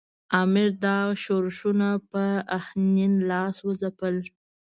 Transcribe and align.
امیر 0.41 0.69
دا 0.83 0.97
ښورښونه 1.21 1.89
په 2.11 2.23
آهنین 2.57 3.13
لاس 3.29 3.55
وځپل. 3.67 4.15